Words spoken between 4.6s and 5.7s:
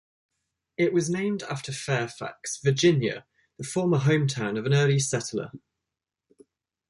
an early settler.